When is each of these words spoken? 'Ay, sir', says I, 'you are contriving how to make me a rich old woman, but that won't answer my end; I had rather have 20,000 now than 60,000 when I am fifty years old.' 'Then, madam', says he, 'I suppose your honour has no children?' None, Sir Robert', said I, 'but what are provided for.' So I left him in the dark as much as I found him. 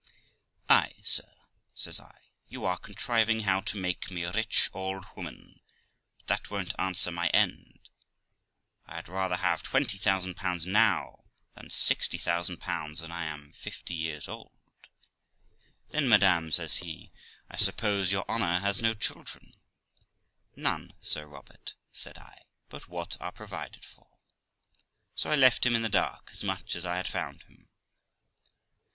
'Ay, 0.67 0.95
sir', 1.03 1.43
says 1.75 1.99
I, 1.99 2.17
'you 2.49 2.65
are 2.65 2.79
contriving 2.79 3.41
how 3.41 3.61
to 3.61 3.77
make 3.77 4.09
me 4.09 4.23
a 4.23 4.31
rich 4.31 4.67
old 4.73 5.05
woman, 5.15 5.61
but 6.17 6.25
that 6.25 6.49
won't 6.49 6.73
answer 6.79 7.11
my 7.11 7.27
end; 7.27 7.87
I 8.87 8.95
had 8.95 9.07
rather 9.07 9.35
have 9.35 9.61
20,000 9.61 10.33
now 10.65 11.25
than 11.53 11.69
60,000 11.69 12.59
when 12.65 13.11
I 13.11 13.25
am 13.25 13.51
fifty 13.51 13.93
years 13.93 14.27
old.' 14.27 14.57
'Then, 15.89 16.09
madam', 16.09 16.49
says 16.51 16.77
he, 16.77 17.11
'I 17.51 17.57
suppose 17.57 18.11
your 18.11 18.25
honour 18.27 18.57
has 18.57 18.81
no 18.81 18.95
children?' 18.95 19.53
None, 20.55 20.95
Sir 20.99 21.27
Robert', 21.27 21.75
said 21.91 22.17
I, 22.17 22.41
'but 22.69 22.87
what 22.87 23.17
are 23.21 23.31
provided 23.31 23.85
for.' 23.85 24.17
So 25.13 25.29
I 25.29 25.35
left 25.35 25.63
him 25.63 25.75
in 25.75 25.83
the 25.83 25.89
dark 25.89 26.29
as 26.33 26.43
much 26.43 26.75
as 26.75 26.87
I 26.87 27.03
found 27.03 27.43
him. 27.43 27.69